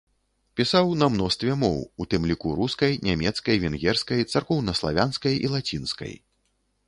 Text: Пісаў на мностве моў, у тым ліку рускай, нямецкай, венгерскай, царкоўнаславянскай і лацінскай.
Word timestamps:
Пісаў 0.59 0.87
на 1.01 1.09
мностве 1.15 1.57
моў, 1.63 1.75
у 2.03 2.07
тым 2.13 2.25
ліку 2.31 2.53
рускай, 2.61 2.93
нямецкай, 3.09 3.61
венгерскай, 3.65 4.25
царкоўнаславянскай 4.33 5.33
і 5.45 5.51
лацінскай. 5.57 6.13